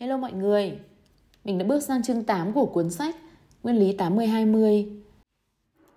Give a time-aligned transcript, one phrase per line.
[0.00, 0.78] Hello mọi người,
[1.44, 3.16] mình đã bước sang chương 8 của cuốn sách
[3.62, 4.86] Nguyên lý 80-20.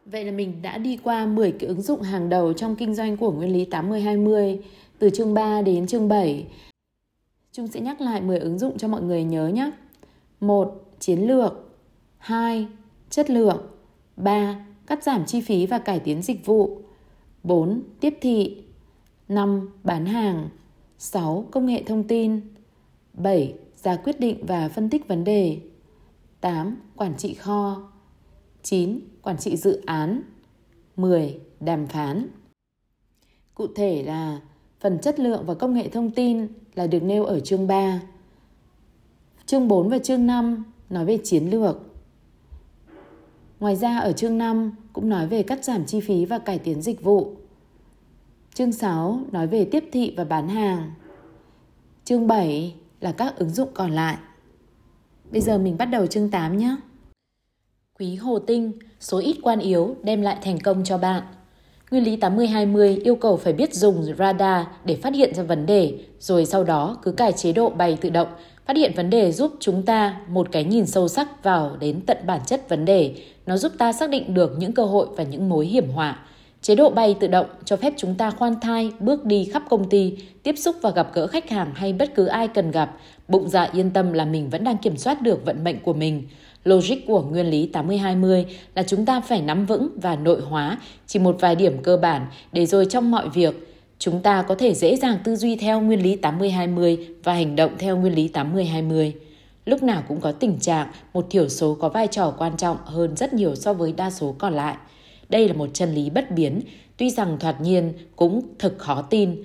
[0.06, 3.18] Vậy là mình đã đi qua 10 cái ứng dụng hàng đầu trong kinh doanh
[3.18, 4.58] của Nguyên lý 80-20
[5.00, 6.48] từ chương 3 đến chương 7.
[7.52, 9.72] Chúng sẽ nhắc lại 10 ứng dụng cho mọi người nhớ nhé.
[10.40, 10.96] 1.
[11.00, 11.54] Chiến lược
[12.18, 12.68] 2.
[13.10, 13.68] Chất lượng
[14.18, 14.66] 3.
[14.88, 16.82] Cắt giảm chi phí và cải tiến dịch vụ
[17.44, 17.82] 4.
[18.00, 18.64] Tiếp thị
[19.28, 19.70] 5.
[19.84, 20.50] Bán hàng
[20.98, 21.46] 6.
[21.52, 22.42] Công nghệ thông tin
[23.14, 25.60] 7 ra quyết định và phân tích vấn đề.
[26.42, 26.78] 8.
[26.96, 27.92] Quản trị kho.
[28.64, 29.00] 9.
[29.22, 30.22] Quản trị dự án.
[30.96, 31.40] 10.
[31.60, 32.28] Đàm phán.
[33.54, 34.42] Cụ thể là
[34.80, 38.02] phần chất lượng và công nghệ thông tin là được nêu ở chương 3.
[39.46, 41.78] Chương 4 và chương 5 nói về chiến lược.
[43.60, 46.82] Ngoài ra ở chương 5 cũng nói về cắt giảm chi phí và cải tiến
[46.82, 47.36] dịch vụ.
[48.54, 50.92] Chương 6 nói về tiếp thị và bán hàng.
[52.06, 54.18] Chương 7 là các ứng dụng còn lại.
[55.32, 56.76] Bây giờ mình bắt đầu chương 8 nhé.
[58.00, 61.24] Quý hồ tinh, số ít quan yếu đem lại thành công cho bạn.
[61.92, 66.00] Nguyên lý 80-20 yêu cầu phải biết dùng radar để phát hiện ra vấn đề,
[66.20, 68.28] rồi sau đó cứ cài chế độ bay tự động,
[68.66, 72.18] phát hiện vấn đề giúp chúng ta một cái nhìn sâu sắc vào đến tận
[72.26, 73.16] bản chất vấn đề.
[73.46, 76.20] Nó giúp ta xác định được những cơ hội và những mối hiểm họa.
[76.62, 79.90] Chế độ bay tự động cho phép chúng ta khoan thai, bước đi khắp công
[79.90, 83.50] ty, tiếp xúc và gặp gỡ khách hàng hay bất cứ ai cần gặp, bụng
[83.50, 86.24] dạ yên tâm là mình vẫn đang kiểm soát được vận mệnh của mình.
[86.64, 88.44] Logic của nguyên lý 80-20
[88.76, 92.28] là chúng ta phải nắm vững và nội hóa chỉ một vài điểm cơ bản
[92.52, 96.04] để rồi trong mọi việc, chúng ta có thể dễ dàng tư duy theo nguyên
[96.04, 99.12] lý 80-20 và hành động theo nguyên lý 80-20.
[99.66, 103.16] Lúc nào cũng có tình trạng một thiểu số có vai trò quan trọng hơn
[103.16, 104.76] rất nhiều so với đa số còn lại–
[105.30, 106.62] đây là một chân lý bất biến,
[106.98, 109.44] tuy rằng thoạt nhiên cũng thực khó tin.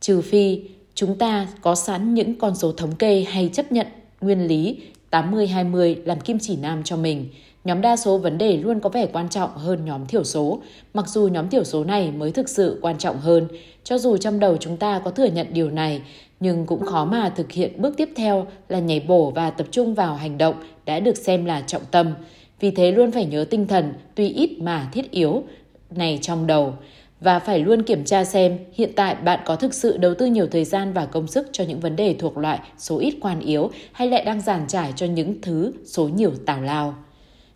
[0.00, 0.60] Trừ phi
[0.94, 3.86] chúng ta có sẵn những con số thống kê hay chấp nhận
[4.20, 4.78] nguyên lý
[5.10, 7.28] 80-20 làm kim chỉ nam cho mình.
[7.64, 10.62] Nhóm đa số vấn đề luôn có vẻ quan trọng hơn nhóm thiểu số,
[10.94, 13.48] mặc dù nhóm thiểu số này mới thực sự quan trọng hơn.
[13.84, 16.02] Cho dù trong đầu chúng ta có thừa nhận điều này,
[16.40, 19.94] nhưng cũng khó mà thực hiện bước tiếp theo là nhảy bổ và tập trung
[19.94, 22.14] vào hành động đã được xem là trọng tâm.
[22.60, 25.42] Vì thế luôn phải nhớ tinh thần, tuy ít mà thiết yếu,
[25.90, 26.74] này trong đầu
[27.20, 30.46] và phải luôn kiểm tra xem hiện tại bạn có thực sự đầu tư nhiều
[30.46, 33.70] thời gian và công sức cho những vấn đề thuộc loại số ít quan yếu
[33.92, 36.94] hay lại đang giàn trải cho những thứ số nhiều tào lao.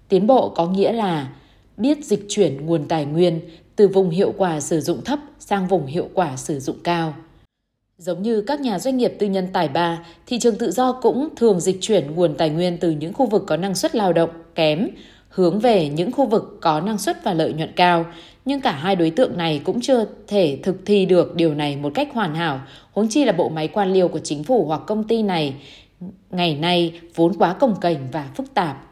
[0.08, 1.32] Tiến bộ có nghĩa là
[1.76, 3.41] biết dịch chuyển nguồn tài nguyên
[3.76, 7.14] từ vùng hiệu quả sử dụng thấp sang vùng hiệu quả sử dụng cao.
[7.98, 11.28] Giống như các nhà doanh nghiệp tư nhân tài ba, thị trường tự do cũng
[11.36, 14.31] thường dịch chuyển nguồn tài nguyên từ những khu vực có năng suất lao động
[14.54, 14.88] kém
[15.28, 18.06] hướng về những khu vực có năng suất và lợi nhuận cao,
[18.44, 21.92] nhưng cả hai đối tượng này cũng chưa thể thực thi được điều này một
[21.94, 22.60] cách hoàn hảo,
[22.92, 25.54] huống chi là bộ máy quan liêu của chính phủ hoặc công ty này
[26.31, 28.84] ngày nay vốn quá cồng kềnh và phức tạp.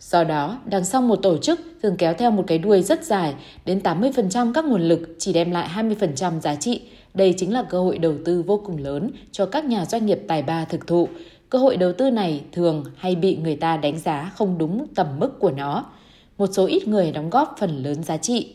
[0.00, 3.34] Do đó, đằng sau một tổ chức thường kéo theo một cái đuôi rất dài,
[3.64, 6.80] đến 80% các nguồn lực chỉ đem lại 20% giá trị.
[7.14, 10.20] Đây chính là cơ hội đầu tư vô cùng lớn cho các nhà doanh nghiệp
[10.28, 11.08] tài ba thực thụ,
[11.50, 15.06] cơ hội đầu tư này thường hay bị người ta đánh giá không đúng tầm
[15.18, 15.84] mức của nó.
[16.38, 18.54] Một số ít người đóng góp phần lớn giá trị.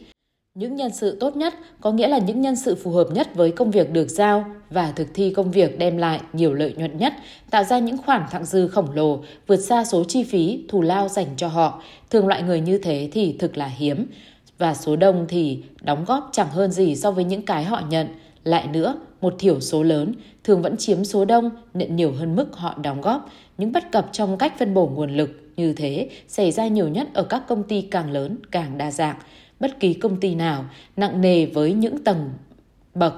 [0.56, 3.52] Những nhân sự tốt nhất có nghĩa là những nhân sự phù hợp nhất với
[3.52, 7.14] công việc được giao và thực thi công việc đem lại nhiều lợi nhuận nhất,
[7.50, 11.08] tạo ra những khoản thặng dư khổng lồ, vượt xa số chi phí thù lao
[11.08, 11.82] dành cho họ.
[12.10, 14.08] Thường loại người như thế thì thực là hiếm
[14.58, 18.08] và số đông thì đóng góp chẳng hơn gì so với những cái họ nhận.
[18.46, 20.14] Lại nữa, một thiểu số lớn
[20.44, 23.30] thường vẫn chiếm số đông nhận nhiều hơn mức họ đóng góp.
[23.58, 27.08] Những bất cập trong cách phân bổ nguồn lực như thế xảy ra nhiều nhất
[27.14, 29.16] ở các công ty càng lớn càng đa dạng.
[29.60, 32.30] Bất kỳ công ty nào nặng nề với những tầng
[32.94, 33.14] bậc,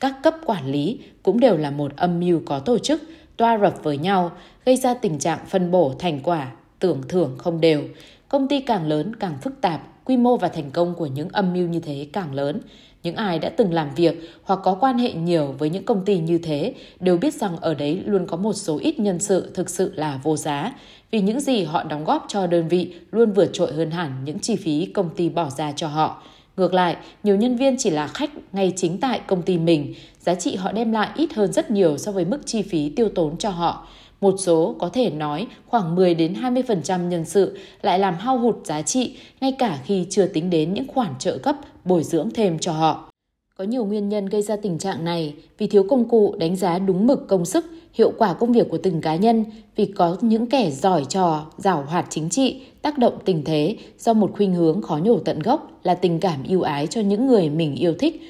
[0.00, 3.02] các cấp quản lý cũng đều là một âm mưu có tổ chức,
[3.36, 4.32] toa rập với nhau,
[4.64, 7.82] gây ra tình trạng phân bổ thành quả, tưởng thưởng không đều.
[8.28, 11.52] Công ty càng lớn càng phức tạp, quy mô và thành công của những âm
[11.52, 12.60] mưu như thế càng lớn.
[13.02, 16.18] Những ai đã từng làm việc hoặc có quan hệ nhiều với những công ty
[16.18, 19.70] như thế đều biết rằng ở đấy luôn có một số ít nhân sự thực
[19.70, 20.72] sự là vô giá,
[21.10, 24.38] vì những gì họ đóng góp cho đơn vị luôn vượt trội hơn hẳn những
[24.38, 26.22] chi phí công ty bỏ ra cho họ.
[26.56, 30.34] Ngược lại, nhiều nhân viên chỉ là khách ngay chính tại công ty mình, giá
[30.34, 33.36] trị họ đem lại ít hơn rất nhiều so với mức chi phí tiêu tốn
[33.38, 33.86] cho họ.
[34.20, 38.56] Một số có thể nói khoảng 10 đến 20% nhân sự lại làm hao hụt
[38.64, 42.58] giá trị ngay cả khi chưa tính đến những khoản trợ cấp bồi dưỡng thêm
[42.58, 43.10] cho họ.
[43.56, 46.78] Có nhiều nguyên nhân gây ra tình trạng này vì thiếu công cụ đánh giá
[46.78, 49.44] đúng mực công sức, hiệu quả công việc của từng cá nhân,
[49.76, 54.12] vì có những kẻ giỏi trò, giảo hoạt chính trị, tác động tình thế do
[54.12, 57.48] một khuynh hướng khó nhổ tận gốc là tình cảm yêu ái cho những người
[57.48, 58.22] mình yêu thích.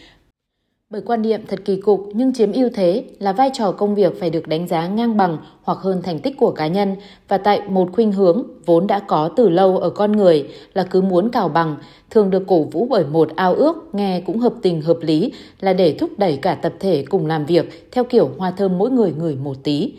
[0.92, 4.20] Bởi quan niệm thật kỳ cục nhưng chiếm ưu thế là vai trò công việc
[4.20, 6.96] phải được đánh giá ngang bằng hoặc hơn thành tích của cá nhân
[7.28, 11.00] và tại một khuynh hướng vốn đã có từ lâu ở con người là cứ
[11.00, 11.76] muốn cào bằng,
[12.10, 15.72] thường được cổ vũ bởi một ao ước nghe cũng hợp tình hợp lý là
[15.72, 19.12] để thúc đẩy cả tập thể cùng làm việc theo kiểu hoa thơm mỗi người
[19.18, 19.92] ngửi một tí.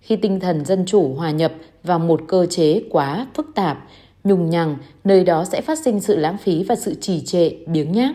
[0.00, 1.52] Khi tinh thần dân chủ hòa nhập
[1.84, 3.86] vào một cơ chế quá phức tạp,
[4.24, 7.92] nhùng nhằng, nơi đó sẽ phát sinh sự lãng phí và sự trì trệ, biếng
[7.92, 8.14] nhác.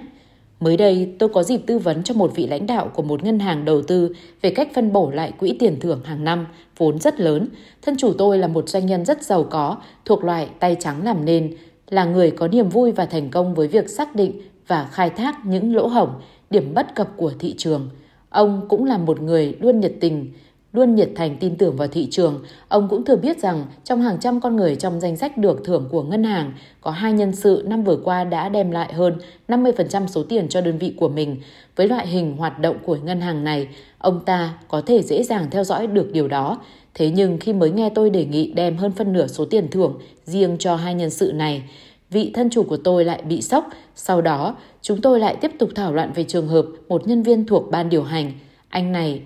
[0.63, 3.39] Mới đây, tôi có dịp tư vấn cho một vị lãnh đạo của một ngân
[3.39, 7.19] hàng đầu tư về cách phân bổ lại quỹ tiền thưởng hàng năm, vốn rất
[7.19, 7.47] lớn.
[7.81, 11.25] Thân chủ tôi là một doanh nhân rất giàu có, thuộc loại tay trắng làm
[11.25, 11.55] nên,
[11.89, 15.45] là người có niềm vui và thành công với việc xác định và khai thác
[15.45, 16.09] những lỗ hổng,
[16.49, 17.89] điểm bất cập của thị trường.
[18.29, 20.31] Ông cũng là một người luôn nhiệt tình,
[20.73, 24.19] luôn nhiệt thành tin tưởng vào thị trường, ông cũng thừa biết rằng trong hàng
[24.19, 27.63] trăm con người trong danh sách được thưởng của ngân hàng, có hai nhân sự
[27.67, 29.13] năm vừa qua đã đem lại hơn
[29.47, 31.37] 50% số tiền cho đơn vị của mình.
[31.75, 33.67] Với loại hình hoạt động của ngân hàng này,
[33.97, 36.59] ông ta có thể dễ dàng theo dõi được điều đó.
[36.93, 39.99] Thế nhưng khi mới nghe tôi đề nghị đem hơn phân nửa số tiền thưởng
[40.25, 41.63] riêng cho hai nhân sự này,
[42.09, 43.69] vị thân chủ của tôi lại bị sốc.
[43.95, 47.45] Sau đó, chúng tôi lại tiếp tục thảo luận về trường hợp một nhân viên
[47.45, 48.31] thuộc ban điều hành.
[48.69, 49.21] Anh này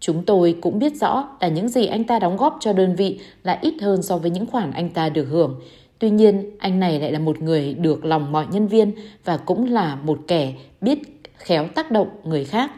[0.00, 3.20] Chúng tôi cũng biết rõ là những gì anh ta đóng góp cho đơn vị
[3.42, 5.60] là ít hơn so với những khoản anh ta được hưởng.
[5.98, 8.92] Tuy nhiên, anh này lại là một người được lòng mọi nhân viên
[9.24, 10.98] và cũng là một kẻ biết
[11.36, 12.70] khéo tác động người khác.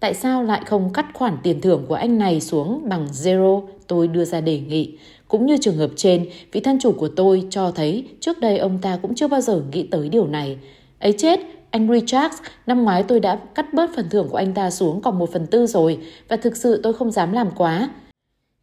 [0.00, 3.62] Tại sao lại không cắt khoản tiền thưởng của anh này xuống bằng zero?
[3.86, 4.98] Tôi đưa ra đề nghị.
[5.28, 8.78] Cũng như trường hợp trên, vị thân chủ của tôi cho thấy trước đây ông
[8.82, 10.56] ta cũng chưa bao giờ nghĩ tới điều này.
[10.98, 11.40] Ấy chết,
[11.70, 12.36] anh Richards,
[12.66, 15.46] năm ngoái tôi đã cắt bớt phần thưởng của anh ta xuống còn một phần
[15.46, 15.98] tư rồi
[16.28, 17.88] và thực sự tôi không dám làm quá.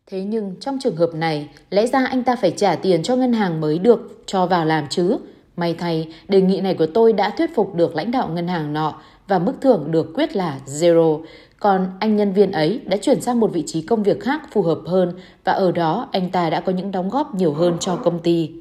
[0.08, 3.34] Thế nhưng trong trường hợp này, lẽ ra anh ta phải trả tiền cho ngân
[3.34, 5.18] hàng mới được cho vào làm chứ.
[5.56, 8.74] May thay, đề nghị này của tôi đã thuyết phục được lãnh đạo ngân hàng
[8.74, 11.22] nọ và mức thưởng được quyết là zero.
[11.60, 14.62] Còn anh nhân viên ấy đã chuyển sang một vị trí công việc khác phù
[14.62, 15.14] hợp hơn
[15.44, 18.52] và ở đó anh ta đã có những đóng góp nhiều hơn cho công ty.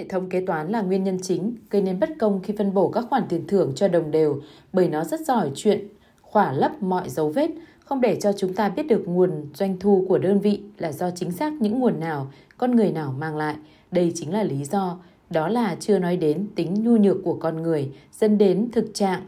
[0.00, 2.88] Hệ thống kế toán là nguyên nhân chính gây nên bất công khi phân bổ
[2.88, 4.40] các khoản tiền thưởng cho đồng đều
[4.72, 5.88] bởi nó rất giỏi chuyện
[6.22, 7.50] khỏa lấp mọi dấu vết,
[7.84, 11.10] không để cho chúng ta biết được nguồn doanh thu của đơn vị là do
[11.10, 13.56] chính xác những nguồn nào, con người nào mang lại.
[13.90, 14.98] Đây chính là lý do,
[15.30, 19.22] đó là chưa nói đến tính nhu nhược của con người dẫn đến thực trạng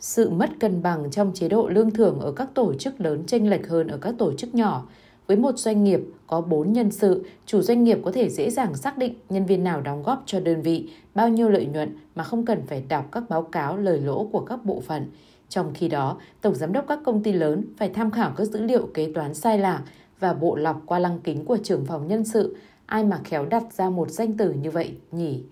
[0.00, 3.50] sự mất cân bằng trong chế độ lương thưởng ở các tổ chức lớn chênh
[3.50, 4.86] lệch hơn ở các tổ chức nhỏ
[5.28, 8.74] với một doanh nghiệp có 4 nhân sự, chủ doanh nghiệp có thể dễ dàng
[8.74, 12.24] xác định nhân viên nào đóng góp cho đơn vị, bao nhiêu lợi nhuận mà
[12.24, 15.06] không cần phải đọc các báo cáo lời lỗ của các bộ phận.
[15.48, 18.62] Trong khi đó, tổng giám đốc các công ty lớn phải tham khảo các dữ
[18.62, 19.82] liệu kế toán sai lạc
[20.20, 23.72] và bộ lọc qua lăng kính của trưởng phòng nhân sự, ai mà khéo đặt
[23.72, 25.42] ra một danh từ như vậy nhỉ?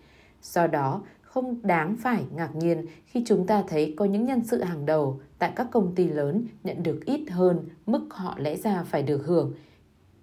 [0.43, 4.62] Do đó, không đáng phải ngạc nhiên khi chúng ta thấy có những nhân sự
[4.62, 8.82] hàng đầu tại các công ty lớn nhận được ít hơn mức họ lẽ ra
[8.82, 9.52] phải được hưởng.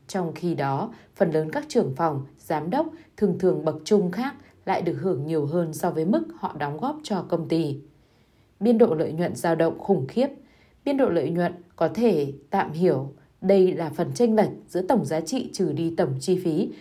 [0.07, 4.35] Trong khi đó, phần lớn các trưởng phòng, giám đốc thường thường bậc trung khác
[4.65, 7.77] lại được hưởng nhiều hơn so với mức họ đóng góp cho công ty.
[8.59, 10.27] Biên độ lợi nhuận dao động khủng khiếp.
[10.85, 15.05] Biên độ lợi nhuận có thể tạm hiểu đây là phần chênh lệch giữa tổng
[15.05, 16.71] giá trị trừ đi tổng chi phí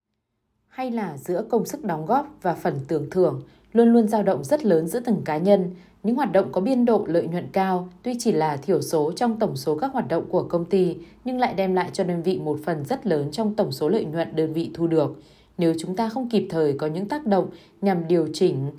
[0.68, 3.42] hay là giữa công sức đóng góp và phần tưởng thưởng
[3.72, 5.70] luôn luôn dao động rất lớn giữa từng cá nhân.
[6.02, 9.38] Những hoạt động có biên độ lợi nhuận cao tuy chỉ là thiểu số trong
[9.38, 12.38] tổng số các hoạt động của công ty nhưng lại đem lại cho đơn vị
[12.38, 15.20] một phần rất lớn trong tổng số lợi nhuận đơn vị thu được.
[15.58, 17.48] Nếu chúng ta không kịp thời có những tác động
[17.80, 18.70] nhằm điều chỉnh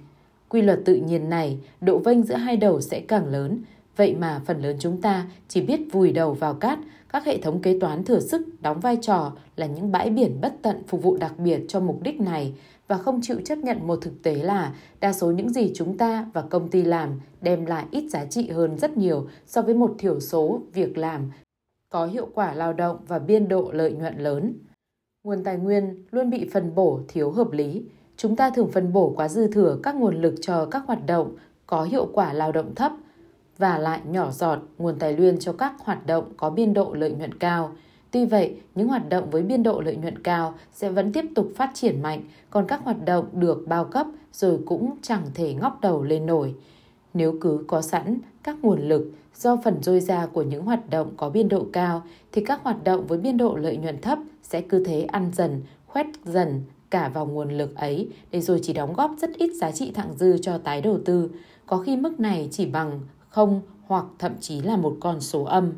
[0.50, 3.60] quy luật tự nhiên này, độ vênh giữa hai đầu sẽ càng lớn.
[3.96, 7.62] Vậy mà phần lớn chúng ta chỉ biết vùi đầu vào cát, các hệ thống
[7.62, 11.18] kế toán thừa sức đóng vai trò là những bãi biển bất tận phục vụ
[11.18, 12.54] đặc biệt cho mục đích này
[12.94, 16.26] và không chịu chấp nhận một thực tế là đa số những gì chúng ta
[16.34, 19.96] và công ty làm đem lại ít giá trị hơn rất nhiều so với một
[20.00, 21.32] thiểu số việc làm
[21.90, 24.54] có hiệu quả lao động và biên độ lợi nhuận lớn.
[25.24, 27.84] Nguồn tài nguyên luôn bị phân bổ thiếu hợp lý.
[28.18, 31.36] Chúng ta thường phân bổ quá dư thừa các nguồn lực cho các hoạt động
[31.68, 32.92] có hiệu quả lao động thấp
[33.58, 37.12] và lại nhỏ giọt nguồn tài nguyên cho các hoạt động có biên độ lợi
[37.12, 37.72] nhuận cao–
[38.14, 41.52] Tuy vậy, những hoạt động với biên độ lợi nhuận cao sẽ vẫn tiếp tục
[41.56, 45.82] phát triển mạnh, còn các hoạt động được bao cấp rồi cũng chẳng thể ngóc
[45.82, 46.56] đầu lên nổi.
[47.14, 51.14] Nếu cứ có sẵn các nguồn lực do phần dôi ra của những hoạt động
[51.18, 54.62] có biên độ cao thì các hoạt động với biên độ lợi nhuận thấp sẽ
[54.62, 58.94] cứ thế ăn dần, khoét dần cả vào nguồn lực ấy để rồi chỉ đóng
[58.94, 61.30] góp rất ít giá trị thặng dư cho tái đầu tư.
[61.66, 65.74] Có khi mức này chỉ bằng không hoặc thậm chí là một con số âm.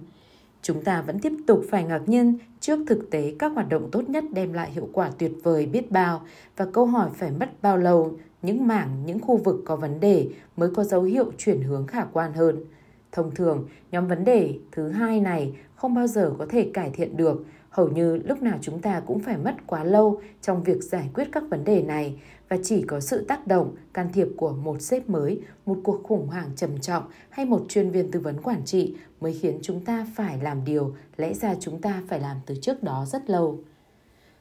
[0.65, 4.09] Chúng ta vẫn tiếp tục phải ngạc nhiên trước thực tế các hoạt động tốt
[4.09, 6.21] nhất đem lại hiệu quả tuyệt vời biết bao
[6.57, 10.29] và câu hỏi phải mất bao lâu những mảng, những khu vực có vấn đề
[10.57, 12.65] mới có dấu hiệu chuyển hướng khả quan hơn.
[13.11, 17.17] Thông thường, nhóm vấn đề thứ hai này không bao giờ có thể cải thiện
[17.17, 17.45] được.
[17.69, 21.27] Hầu như lúc nào chúng ta cũng phải mất quá lâu trong việc giải quyết
[21.31, 22.15] các vấn đề này
[22.49, 26.27] và chỉ có sự tác động, can thiệp của một sếp mới, một cuộc khủng
[26.27, 30.07] hoảng trầm trọng hay một chuyên viên tư vấn quản trị mới khiến chúng ta
[30.15, 33.59] phải làm điều lẽ ra chúng ta phải làm từ trước đó rất lâu.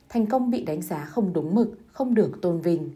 [0.09, 2.91] Thành công bị đánh giá không đúng mực, không được tôn vinh.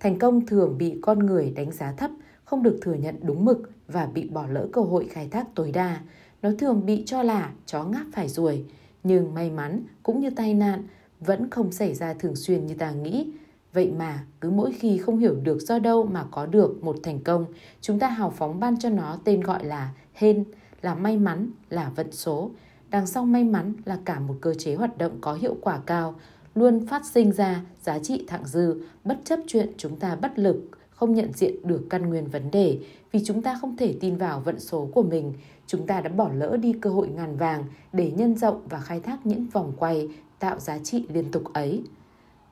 [0.00, 2.10] Thành công thường bị con người đánh giá thấp,
[2.44, 5.72] không được thừa nhận đúng mực và bị bỏ lỡ cơ hội khai thác tối
[5.72, 6.00] đa.
[6.42, 8.64] Nó thường bị cho là chó ngáp phải ruồi,
[9.02, 10.84] nhưng may mắn cũng như tai nạn
[11.20, 13.32] vẫn không xảy ra thường xuyên như ta nghĩ.
[13.72, 17.20] Vậy mà cứ mỗi khi không hiểu được do đâu mà có được một thành
[17.20, 17.46] công,
[17.80, 20.44] chúng ta hào phóng ban cho nó tên gọi là hên,
[20.82, 22.50] là may mắn, là vận số.
[22.90, 26.14] Đằng sau may mắn là cả một cơ chế hoạt động có hiệu quả cao,
[26.54, 30.56] luôn phát sinh ra giá trị thặng dư bất chấp chuyện chúng ta bất lực
[30.90, 32.78] không nhận diện được căn nguyên vấn đề
[33.12, 35.32] vì chúng ta không thể tin vào vận số của mình
[35.66, 39.00] chúng ta đã bỏ lỡ đi cơ hội ngàn vàng để nhân rộng và khai
[39.00, 40.08] thác những vòng quay
[40.38, 41.82] tạo giá trị liên tục ấy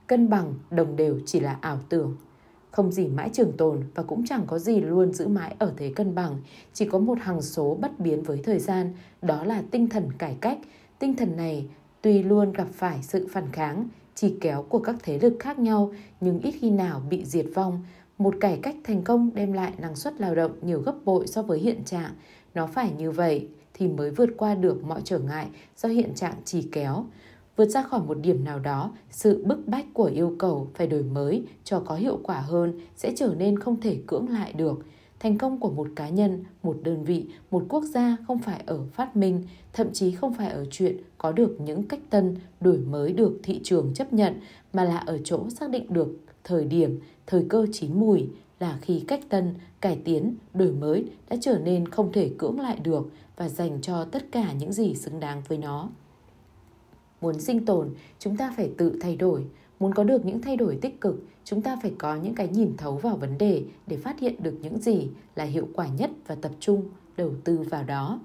[0.08, 2.16] cân bằng đồng đều chỉ là ảo tưởng
[2.70, 5.92] không gì mãi trường tồn và cũng chẳng có gì luôn giữ mãi ở thế
[5.96, 6.36] cân bằng
[6.72, 10.36] chỉ có một hằng số bất biến với thời gian đó là tinh thần cải
[10.40, 10.58] cách
[10.98, 11.68] tinh thần này
[12.02, 15.92] tuy luôn gặp phải sự phản kháng, chỉ kéo của các thế lực khác nhau
[16.20, 17.82] nhưng ít khi nào bị diệt vong.
[18.18, 21.42] Một cải cách thành công đem lại năng suất lao động nhiều gấp bội so
[21.42, 22.12] với hiện trạng.
[22.54, 25.46] Nó phải như vậy thì mới vượt qua được mọi trở ngại
[25.76, 27.04] do hiện trạng chỉ kéo.
[27.58, 31.02] Vượt ra khỏi một điểm nào đó, sự bức bách của yêu cầu phải đổi
[31.02, 34.84] mới cho có hiệu quả hơn sẽ trở nên không thể cưỡng lại được–
[35.20, 38.80] thành công của một cá nhân một đơn vị một quốc gia không phải ở
[38.92, 43.12] phát minh thậm chí không phải ở chuyện có được những cách tân đổi mới
[43.12, 44.40] được thị trường chấp nhận
[44.72, 48.28] mà là ở chỗ xác định được thời điểm thời cơ chín mùi
[48.60, 52.78] là khi cách tân cải tiến đổi mới đã trở nên không thể cưỡng lại
[52.82, 55.88] được và dành cho tất cả những gì xứng đáng với nó
[57.20, 59.44] muốn sinh tồn, chúng ta phải tự thay đổi.
[59.80, 62.76] Muốn có được những thay đổi tích cực, chúng ta phải có những cái nhìn
[62.76, 66.34] thấu vào vấn đề để phát hiện được những gì là hiệu quả nhất và
[66.34, 66.82] tập trung,
[67.16, 68.20] đầu tư vào đó.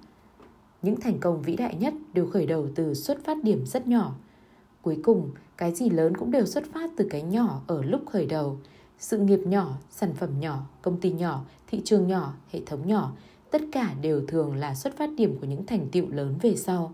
[0.82, 4.16] Những thành công vĩ đại nhất đều khởi đầu từ xuất phát điểm rất nhỏ.
[4.82, 8.26] Cuối cùng, cái gì lớn cũng đều xuất phát từ cái nhỏ ở lúc khởi
[8.26, 8.58] đầu.
[9.00, 13.12] Sự nghiệp nhỏ, sản phẩm nhỏ, công ty nhỏ, thị trường nhỏ, hệ thống nhỏ,
[13.52, 16.92] tất cả đều thường là xuất phát điểm của những thành tựu lớn về sau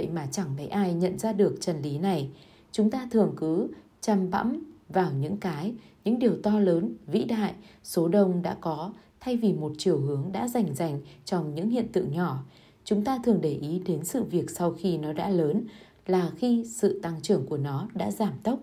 [0.00, 2.28] vậy mà chẳng mấy ai nhận ra được chân lý này
[2.72, 3.68] chúng ta thường cứ
[4.00, 8.92] chăm bẵm vào những cái, những điều to lớn, vĩ đại, số đông đã có
[9.20, 12.44] thay vì một chiều hướng đã rành rành trong những hiện tượng nhỏ.
[12.84, 15.64] Chúng ta thường để ý đến sự việc sau khi nó đã lớn
[16.06, 18.60] là khi sự tăng trưởng của nó đã giảm tốc.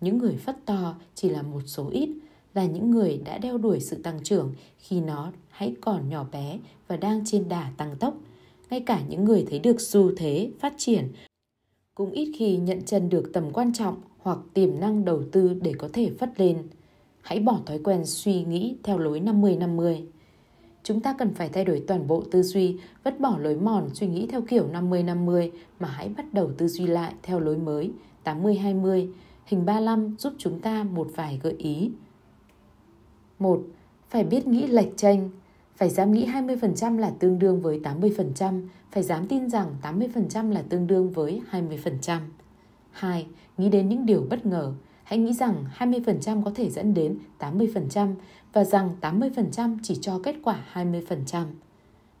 [0.00, 2.08] Những người phất to chỉ là một số ít,
[2.54, 6.58] là những người đã đeo đuổi sự tăng trưởng khi nó hãy còn nhỏ bé
[6.88, 8.14] và đang trên đà tăng tốc.
[8.70, 11.08] Ngay cả những người thấy được xu thế phát triển
[11.94, 15.72] cũng ít khi nhận chân được tầm quan trọng hoặc tiềm năng đầu tư để
[15.78, 16.62] có thể phất lên.
[17.22, 20.02] Hãy bỏ thói quen suy nghĩ theo lối 50-50.
[20.82, 24.06] Chúng ta cần phải thay đổi toàn bộ tư duy, vứt bỏ lối mòn suy
[24.06, 25.50] nghĩ theo kiểu 50-50
[25.80, 27.90] mà hãy bắt đầu tư duy lại theo lối mới
[28.24, 29.12] 80-20.
[29.44, 31.90] Hình 35 giúp chúng ta một vài gợi ý.
[33.38, 33.62] 1.
[34.08, 35.30] Phải biết nghĩ lệch tranh
[35.80, 40.62] phải dám nghĩ 20% là tương đương với 80%, phải dám tin rằng 80% là
[40.62, 42.20] tương đương với 20%.
[42.90, 43.26] 2.
[43.58, 44.74] Nghĩ đến những điều bất ngờ.
[45.04, 48.14] Hãy nghĩ rằng 20% có thể dẫn đến 80%
[48.52, 51.44] và rằng 80% chỉ cho kết quả 20%.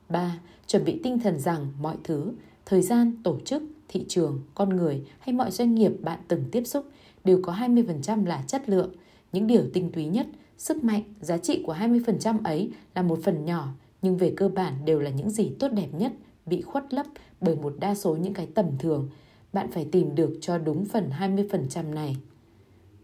[0.08, 0.38] 3.
[0.66, 2.32] Chuẩn bị tinh thần rằng mọi thứ,
[2.66, 6.62] thời gian, tổ chức, thị trường, con người hay mọi doanh nghiệp bạn từng tiếp
[6.64, 6.84] xúc
[7.24, 8.90] đều có 20% là chất lượng.
[9.32, 10.26] Những điều tinh túy nhất,
[10.60, 13.68] sức mạnh, giá trị của 20% ấy là một phần nhỏ
[14.02, 16.12] nhưng về cơ bản đều là những gì tốt đẹp nhất
[16.46, 17.06] bị khuất lấp
[17.40, 19.08] bởi một đa số những cái tầm thường
[19.52, 22.16] bạn phải tìm được cho đúng phần 20% này.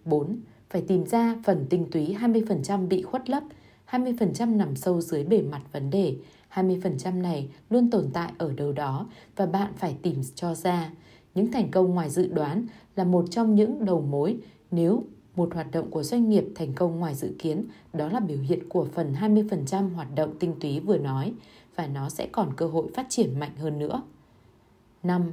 [0.04, 0.40] 4.
[0.70, 3.42] Phải tìm ra phần tinh túy 20% bị khuất lấp,
[3.90, 6.16] 20% nằm sâu dưới bề mặt vấn đề.
[6.52, 10.90] 20% này luôn tồn tại ở đâu đó và bạn phải tìm cho ra.
[11.34, 14.38] Những thành công ngoài dự đoán là một trong những đầu mối
[14.70, 15.04] nếu
[15.37, 18.69] một hoạt động của doanh nghiệp thành công ngoài dự kiến, đó là biểu hiện
[18.69, 21.33] của phần 20% hoạt động tinh túy vừa nói
[21.76, 24.02] và nó sẽ còn cơ hội phát triển mạnh hơn nữa.
[25.02, 25.33] 5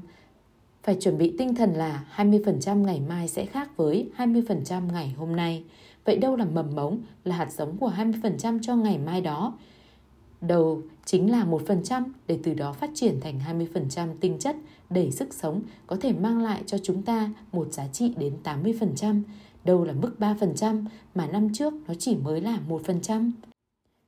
[0.84, 5.36] phải chuẩn bị tinh thần là 20% ngày mai sẽ khác với 20% ngày hôm
[5.36, 5.64] nay.
[6.06, 9.54] Vậy đâu là mầm mống, là hạt giống của 20% cho ngày mai đó?
[10.42, 13.40] Đầu chính là 1% để từ đó phát triển thành
[13.74, 14.56] 20% tinh chất
[14.90, 19.22] đầy sức sống có thể mang lại cho chúng ta một giá trị đến 80%.
[19.66, 23.32] Đâu là mức 3% mà năm trước nó chỉ mới là 1%.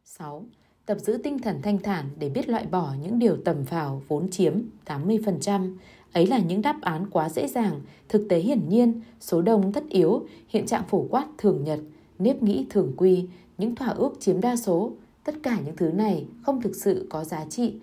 [0.03, 0.45] 6.
[0.85, 4.31] Tập giữ tinh thần thanh thản để biết loại bỏ những điều tầm phào vốn
[4.31, 4.53] chiếm
[4.85, 5.75] 80%.
[6.13, 9.83] Ấy là những đáp án quá dễ dàng, thực tế hiển nhiên, số đông tất
[9.89, 11.79] yếu, hiện trạng phổ quát thường nhật,
[12.19, 14.91] nếp nghĩ thường quy, những thỏa ước chiếm đa số.
[15.23, 17.73] Tất cả những thứ này không thực sự có giá trị,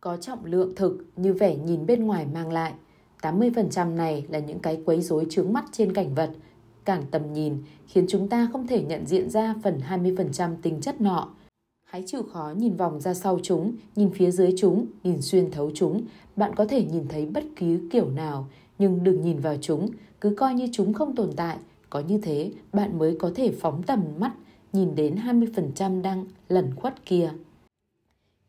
[0.00, 2.72] có trọng lượng thực như vẻ nhìn bên ngoài mang lại.
[3.22, 6.30] 80% này là những cái quấy rối trướng mắt trên cảnh vật,
[6.88, 11.00] cản tầm nhìn, khiến chúng ta không thể nhận diện ra phần 20% tính chất
[11.00, 11.28] nọ.
[11.84, 15.70] Hãy chịu khó nhìn vòng ra sau chúng, nhìn phía dưới chúng, nhìn xuyên thấu
[15.74, 16.02] chúng.
[16.36, 19.88] Bạn có thể nhìn thấy bất cứ kiểu nào, nhưng đừng nhìn vào chúng,
[20.20, 21.56] cứ coi như chúng không tồn tại.
[21.90, 24.32] Có như thế, bạn mới có thể phóng tầm mắt,
[24.72, 27.30] nhìn đến 20% đang lẩn khuất kia.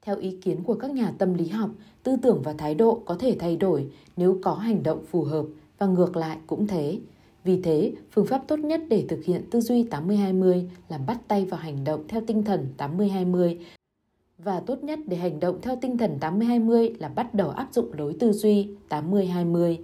[0.02, 1.70] Theo ý kiến của các nhà tâm lý học,
[2.04, 5.46] tư tưởng và thái độ có thể thay đổi nếu có hành động phù hợp
[5.78, 7.00] và ngược lại cũng thế.
[7.44, 11.46] Vì thế, phương pháp tốt nhất để thực hiện tư duy 80-20 là bắt tay
[11.46, 13.58] vào hành động theo tinh thần 80-20
[14.38, 17.94] và tốt nhất để hành động theo tinh thần 80-20 là bắt đầu áp dụng
[17.94, 19.78] lối tư duy 80-20.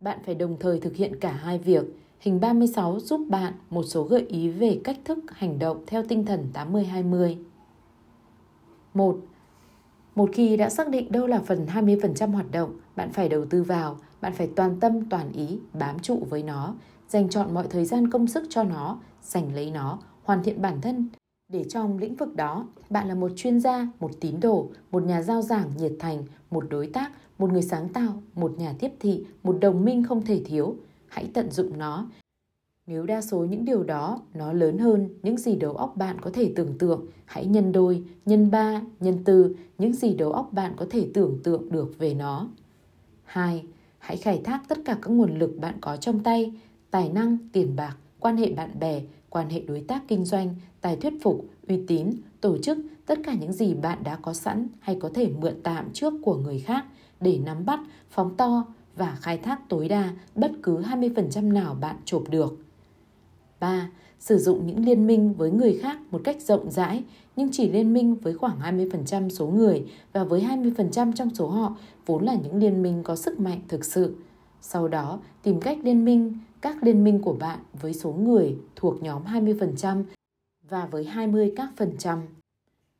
[0.00, 1.84] Bạn phải đồng thời thực hiện cả hai việc.
[2.20, 6.24] Hình 36 giúp bạn một số gợi ý về cách thức hành động theo tinh
[6.24, 7.36] thần 80-20.
[8.94, 9.18] 1.
[10.14, 13.62] Một khi đã xác định đâu là phần 20% hoạt động, bạn phải đầu tư
[13.62, 16.74] vào, bạn phải toàn tâm toàn ý bám trụ với nó,
[17.12, 20.80] dành chọn mọi thời gian công sức cho nó, giành lấy nó, hoàn thiện bản
[20.80, 21.08] thân.
[21.48, 25.22] Để trong lĩnh vực đó, bạn là một chuyên gia, một tín đồ, một nhà
[25.22, 29.24] giao giảng nhiệt thành, một đối tác, một người sáng tạo, một nhà tiếp thị,
[29.42, 30.76] một đồng minh không thể thiếu.
[31.06, 32.06] Hãy tận dụng nó.
[32.86, 36.30] Nếu đa số những điều đó nó lớn hơn những gì đầu óc bạn có
[36.34, 40.72] thể tưởng tượng, hãy nhân đôi, nhân ba, nhân tư những gì đầu óc bạn
[40.76, 42.48] có thể tưởng tượng được về nó.
[43.24, 43.64] 2.
[43.98, 46.52] Hãy khai thác tất cả các nguồn lực bạn có trong tay,
[46.92, 50.96] tài năng, tiền bạc, quan hệ bạn bè, quan hệ đối tác kinh doanh, tài
[50.96, 54.96] thuyết phục, uy tín, tổ chức, tất cả những gì bạn đã có sẵn hay
[55.00, 56.84] có thể mượn tạm trước của người khác
[57.20, 57.80] để nắm bắt,
[58.10, 58.64] phóng to
[58.96, 62.56] và khai thác tối đa bất cứ 20% nào bạn chộp được.
[63.60, 63.90] 3.
[64.18, 67.02] Sử dụng những liên minh với người khác một cách rộng rãi
[67.36, 71.76] nhưng chỉ liên minh với khoảng 20% số người và với 20% trong số họ
[72.06, 74.16] vốn là những liên minh có sức mạnh thực sự.
[74.60, 79.02] Sau đó, tìm cách liên minh các liên minh của bạn với số người thuộc
[79.02, 80.04] nhóm 20%
[80.68, 82.22] và với 20 các phần trăm.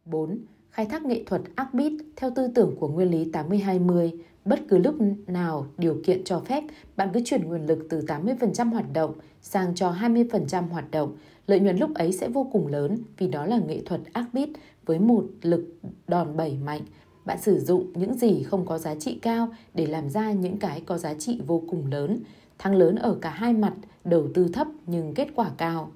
[0.05, 0.39] 4.
[0.71, 4.11] Khai thác nghệ thuật arbit theo tư tưởng của nguyên lý 80-20.
[4.45, 4.95] Bất cứ lúc
[5.27, 6.65] nào điều kiện cho phép,
[6.97, 11.17] bạn cứ chuyển nguồn lực từ 80% hoạt động sang cho 20% hoạt động.
[11.47, 14.49] Lợi nhuận lúc ấy sẽ vô cùng lớn vì đó là nghệ thuật arbit
[14.87, 15.75] với một lực
[16.09, 16.81] đòn bẩy mạnh.
[17.25, 20.83] Bạn sử dụng những gì không có giá trị cao để làm ra những cái
[20.87, 22.23] có giá trị vô cùng lớn
[22.63, 25.93] thắng lớn ở cả hai mặt, đầu tư thấp nhưng kết quả cao.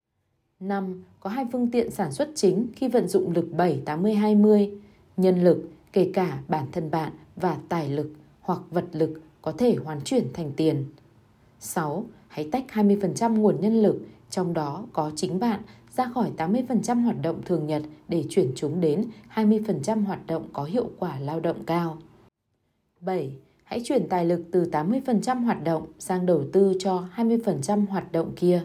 [0.60, 1.04] 5.
[1.20, 4.72] Có hai phương tiện sản xuất chính khi vận dụng lực 7 80 20.
[5.16, 9.76] Nhân lực, kể cả bản thân bạn và tài lực hoặc vật lực có thể
[9.84, 10.84] hoàn chuyển thành tiền.
[11.60, 12.04] 6.
[12.28, 13.96] Hãy tách 20% nguồn nhân lực,
[14.30, 15.60] trong đó có chính bạn,
[15.96, 20.64] ra khỏi 80% hoạt động thường nhật để chuyển chúng đến 20% hoạt động có
[20.64, 21.98] hiệu quả lao động cao.
[23.00, 28.12] 7 hãy chuyển tài lực từ 80% hoạt động sang đầu tư cho 20% hoạt
[28.12, 28.62] động kia.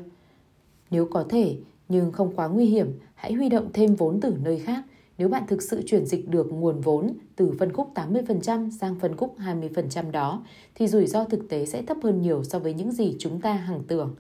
[0.92, 1.58] Nếu có thể,
[1.90, 4.84] nhưng không quá nguy hiểm, hãy huy động thêm vốn từ nơi khác
[5.18, 9.16] nếu bạn thực sự chuyển dịch được nguồn vốn từ phân khúc 80% sang phân
[9.16, 12.92] khúc 20% đó, thì rủi ro thực tế sẽ thấp hơn nhiều so với những
[12.92, 14.16] gì chúng ta hằng tưởng.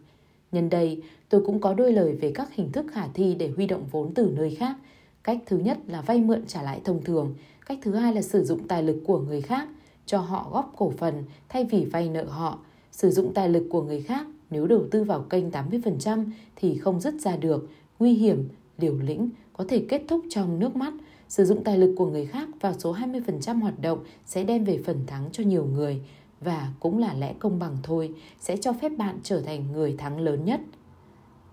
[0.52, 3.68] Nhân đây, tôi cũng có đôi lời về các hình thức khả thi để huy
[3.68, 4.76] động vốn từ nơi khác.
[5.24, 8.44] Cách thứ nhất là vay mượn trả lãi thông thường, cách thứ hai là sử
[8.44, 9.68] dụng tài lực của người khác–
[10.06, 12.60] cho họ góp cổ phần thay vì vay nợ họ,
[12.92, 17.00] sử dụng tài lực của người khác nếu đầu tư vào kênh 80% thì không
[17.00, 20.94] dứt ra được, nguy hiểm, liều lĩnh, có thể kết thúc trong nước mắt.
[21.30, 24.80] Sử dụng tài lực của người khác vào số 20% hoạt động sẽ đem về
[24.86, 26.02] phần thắng cho nhiều người
[26.42, 30.20] và cũng là lẽ công bằng thôi, sẽ cho phép bạn trở thành người thắng
[30.20, 30.62] lớn nhất.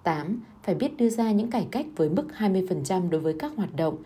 [0.02, 0.40] 8.
[0.62, 3.96] Phải biết đưa ra những cải cách với mức 20% đối với các hoạt động.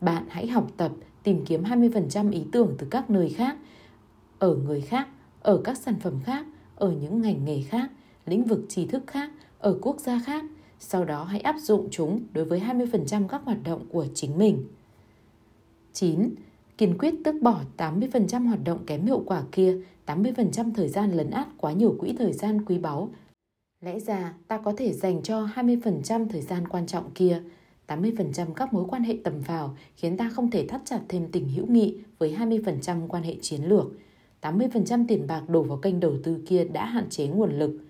[0.00, 0.92] Bạn hãy học tập,
[1.26, 3.56] tìm kiếm 20% ý tưởng từ các nơi khác,
[4.38, 5.08] ở người khác,
[5.42, 7.90] ở các sản phẩm khác, ở những ngành nghề khác,
[8.26, 10.44] lĩnh vực tri thức khác, ở quốc gia khác.
[10.78, 14.64] Sau đó hãy áp dụng chúng đối với 20% các hoạt động của chính mình.
[15.92, 16.34] 9.
[16.78, 21.30] Kiên quyết tước bỏ 80% hoạt động kém hiệu quả kia, 80% thời gian lấn
[21.30, 23.10] át quá nhiều quỹ thời gian quý báu.
[23.84, 27.42] Lẽ ra ta có thể dành cho 20% thời gian quan trọng kia,
[27.88, 31.48] 80% các mối quan hệ tầm phào khiến ta không thể thắt chặt thêm tình
[31.48, 33.86] hữu nghị với 20% quan hệ chiến lược.
[34.42, 37.80] 80% tiền bạc đổ vào kênh đầu tư kia đã hạn chế nguồn lực.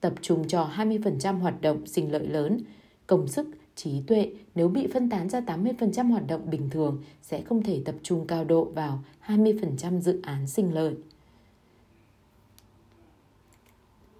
[0.00, 2.58] Tập trung cho 20% hoạt động sinh lợi lớn,
[3.06, 7.42] công sức trí tuệ nếu bị phân tán ra 80% hoạt động bình thường sẽ
[7.42, 10.94] không thể tập trung cao độ vào 20% dự án sinh lợi.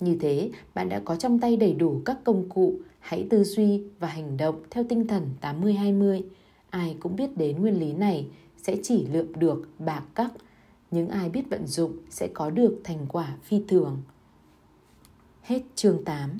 [0.00, 3.82] Như thế, bạn đã có trong tay đầy đủ các công cụ, hãy tư duy
[3.98, 6.22] và hành động theo tinh thần 80-20.
[6.70, 10.32] Ai cũng biết đến nguyên lý này sẽ chỉ lượm được bạc cắc,
[10.90, 14.02] những ai biết vận dụng sẽ có được thành quả phi thường.
[15.42, 16.38] Hết chương 8